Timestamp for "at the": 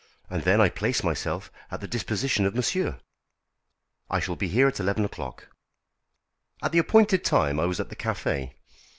1.69-1.87, 6.63-6.79, 7.79-7.95